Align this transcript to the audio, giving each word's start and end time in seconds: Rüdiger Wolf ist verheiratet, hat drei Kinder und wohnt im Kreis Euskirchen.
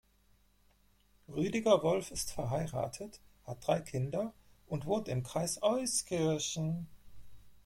Rüdiger 1.29 1.83
Wolf 1.83 2.09
ist 2.09 2.31
verheiratet, 2.33 3.21
hat 3.45 3.67
drei 3.67 3.81
Kinder 3.81 4.33
und 4.65 4.87
wohnt 4.87 5.07
im 5.07 5.21
Kreis 5.21 5.61
Euskirchen. 5.61 6.87